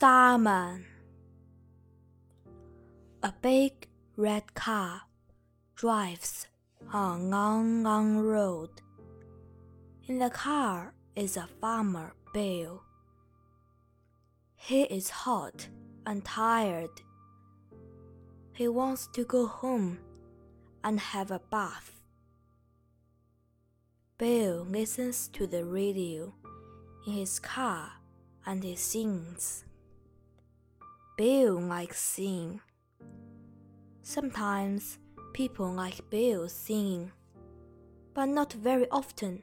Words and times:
Starman. 0.00 0.86
A 3.22 3.34
big 3.42 3.86
red 4.16 4.54
car 4.54 5.02
drives 5.74 6.46
on 6.90 7.20
a 7.20 7.24
long, 7.24 7.82
long 7.82 8.16
road. 8.16 8.70
In 10.08 10.18
the 10.18 10.30
car 10.30 10.94
is 11.14 11.36
a 11.36 11.46
farmer, 11.60 12.14
Bill. 12.32 12.82
He 14.56 14.84
is 14.84 15.10
hot 15.10 15.68
and 16.06 16.24
tired. 16.24 17.02
He 18.54 18.68
wants 18.68 19.06
to 19.08 19.22
go 19.26 19.46
home 19.46 19.98
and 20.82 20.98
have 20.98 21.30
a 21.30 21.42
bath. 21.50 22.00
Bill 24.16 24.64
listens 24.64 25.28
to 25.34 25.46
the 25.46 25.66
radio 25.66 26.32
in 27.06 27.12
his 27.12 27.38
car 27.38 27.92
and 28.46 28.64
he 28.64 28.76
sings. 28.76 29.64
Bill 31.20 31.60
likes 31.60 32.00
singing. 32.00 32.62
Sometimes 34.00 34.98
people 35.34 35.70
like 35.70 36.08
Bill 36.08 36.48
singing, 36.48 37.12
but 38.14 38.24
not 38.24 38.54
very 38.54 38.88
often. 38.88 39.42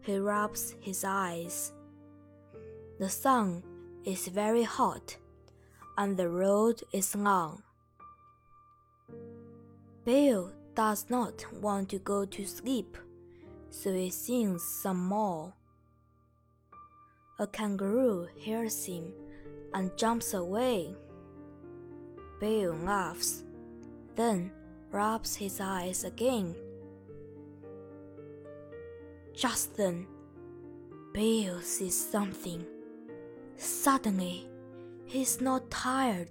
He 0.00 0.16
rubs 0.16 0.74
his 0.80 1.04
eyes. 1.06 1.74
The 2.98 3.10
sun 3.10 3.62
is 4.06 4.26
very 4.28 4.62
hot 4.62 5.18
and 5.98 6.16
the 6.16 6.30
road 6.30 6.80
is 6.90 7.14
long. 7.14 7.62
Bill 10.06 10.50
does 10.74 11.10
not 11.10 11.44
want 11.60 11.90
to 11.90 11.98
go 11.98 12.24
to 12.24 12.46
sleep, 12.46 12.96
so 13.68 13.92
he 13.92 14.08
sings 14.08 14.62
some 14.62 15.04
more. 15.04 15.52
A 17.38 17.46
kangaroo 17.46 18.28
hears 18.34 18.86
him 18.86 19.12
and 19.74 19.96
jumps 19.96 20.32
away. 20.32 20.94
Bill 22.40 22.74
laughs, 22.74 23.42
then 24.14 24.50
rubs 24.90 25.36
his 25.36 25.60
eyes 25.60 26.04
again. 26.04 26.54
Just 29.34 29.76
then, 29.76 30.06
Bill 31.12 31.60
sees 31.60 31.98
something. 32.10 32.64
Suddenly, 33.56 34.48
he's 35.04 35.40
not 35.40 35.70
tired 35.70 36.30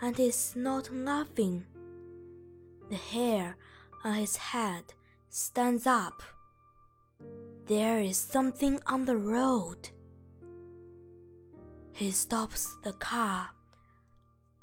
and 0.00 0.18
is 0.18 0.54
not 0.56 0.92
laughing. 0.92 1.64
The 2.90 2.96
hair 2.96 3.56
on 4.04 4.14
his 4.14 4.36
head 4.36 4.84
stands 5.30 5.86
up. 5.86 6.22
There 7.66 8.00
is 8.00 8.16
something 8.16 8.80
on 8.86 9.04
the 9.04 9.16
road. 9.16 9.88
He 11.94 12.10
stops 12.10 12.76
the 12.82 12.92
car 12.94 13.50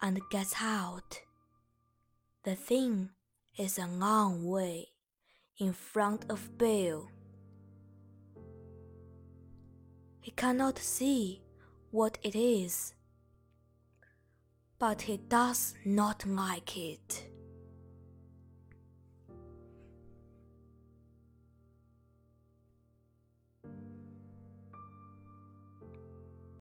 and 0.01 0.19
gets 0.29 0.53
out. 0.61 1.21
The 2.43 2.55
thing 2.55 3.11
is 3.57 3.77
a 3.77 3.87
long 3.87 4.43
way 4.43 4.89
in 5.57 5.71
front 5.71 6.25
of 6.29 6.57
Bill. 6.57 7.07
He 10.19 10.31
cannot 10.31 10.77
see 10.77 11.41
what 11.91 12.17
it 12.21 12.35
is, 12.35 12.93
but 14.77 15.03
he 15.03 15.15
does 15.15 15.73
not 15.85 16.25
like 16.25 16.75
it. 16.75 17.30